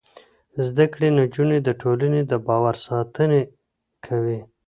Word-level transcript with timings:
زده 0.65 0.85
کړې 0.93 1.09
نجونې 1.19 1.57
د 1.63 1.69
ټولنې 1.81 2.21
د 2.31 2.33
باور 2.47 2.75
ساتنه 2.87 3.39
کوي. 4.05 4.39